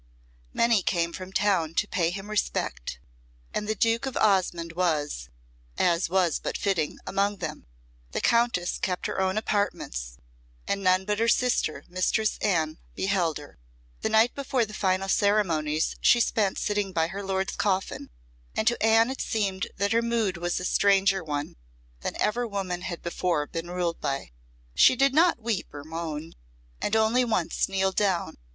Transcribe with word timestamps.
Many 0.51 0.81
came 0.81 1.13
from 1.13 1.31
town 1.31 1.75
to 1.75 1.87
pay 1.87 2.09
him 2.09 2.27
respect, 2.31 2.99
and 3.53 3.67
the 3.69 3.75
Duke 3.75 4.07
of 4.07 4.17
Osmonde 4.17 4.71
was, 4.73 5.29
as 5.77 6.09
was 6.09 6.39
but 6.39 6.57
fitting, 6.57 6.97
among 7.05 7.37
them. 7.37 7.67
The 8.11 8.19
countess 8.19 8.79
kept 8.79 9.05
her 9.05 9.21
own 9.21 9.37
apartments, 9.37 10.17
and 10.67 10.81
none 10.81 11.05
but 11.05 11.19
her 11.19 11.27
sister, 11.27 11.83
Mistress 11.87 12.39
Anne, 12.41 12.79
beheld 12.95 13.37
her. 13.37 13.59
The 14.01 14.09
night 14.09 14.33
before 14.33 14.65
the 14.65 14.73
final 14.73 15.07
ceremonies 15.07 15.95
she 16.01 16.19
spent 16.19 16.57
sitting 16.57 16.93
by 16.93 17.05
her 17.09 17.21
lord's 17.23 17.55
coffin, 17.55 18.09
and 18.55 18.67
to 18.67 18.81
Anne 18.83 19.11
it 19.11 19.21
seemed 19.21 19.67
that 19.77 19.91
her 19.91 20.01
mood 20.01 20.35
was 20.35 20.59
a 20.59 20.65
stranger 20.65 21.23
one, 21.23 21.57
than 21.99 22.19
ever 22.19 22.47
woman 22.47 22.81
had 22.81 23.03
before 23.03 23.45
been 23.45 23.69
ruled 23.69 24.01
by. 24.01 24.31
She 24.73 24.95
did 24.95 25.13
not 25.13 25.39
weep 25.43 25.71
or 25.71 25.83
moan, 25.83 26.33
and 26.81 26.95
only 26.95 27.23
once 27.23 27.69
kneeled 27.69 27.97
down. 27.97 28.37